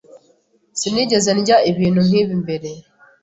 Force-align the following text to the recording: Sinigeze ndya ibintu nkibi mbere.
Sinigeze 0.79 1.29
ndya 1.39 1.57
ibintu 1.71 2.01
nkibi 2.07 2.33
mbere. 2.43 2.69